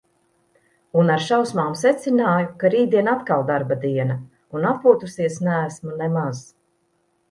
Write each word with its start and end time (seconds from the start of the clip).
Un 1.01 1.11
ar 1.15 1.21
šausmām 1.25 1.75
secināju, 1.83 2.49
ka 2.65 2.73
rītdien 2.77 3.13
atkal 3.13 3.47
darba 3.53 3.81
diena. 3.87 4.19
Un 4.59 4.69
atpūtusies 4.75 5.41
neesmu 5.51 5.99
nemaz. 6.05 6.47